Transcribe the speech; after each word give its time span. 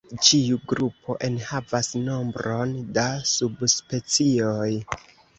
Ĉiu 0.27 0.55
grupo 0.69 1.15
enhavas 1.27 1.89
nombron 2.07 2.73
da 2.95 3.03
subspecioj. 3.33 4.71